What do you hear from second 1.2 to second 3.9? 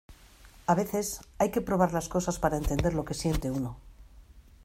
hay que probar las cosas para entender lo que siente uno.